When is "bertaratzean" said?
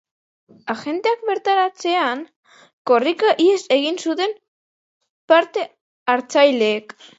1.27-2.23